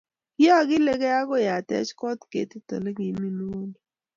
[0.35, 3.77] Kiakileki akoi atech kot akeit olekimii mguno